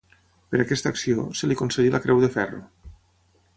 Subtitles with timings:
[0.53, 2.65] Per aquesta acció, se li concedí la Creu de Ferro.